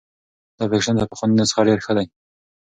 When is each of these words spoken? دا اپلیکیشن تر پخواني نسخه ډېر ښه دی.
دا 0.57 0.61
اپلیکیشن 0.65 0.95
تر 0.99 1.05
پخواني 1.11 1.35
نسخه 1.39 1.61
ډېر 1.67 1.79
ښه 1.85 1.93
دی. 1.97 2.07